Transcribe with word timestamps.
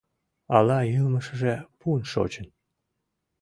Ала 0.55 0.79
йылмешыже 0.93 1.55
пун 1.79 2.01
шочын? 2.11 2.47